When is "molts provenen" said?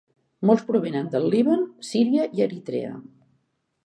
0.49-1.11